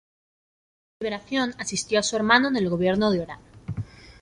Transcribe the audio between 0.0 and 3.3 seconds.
Tras su liberación asistió a su hermano en el gobierno de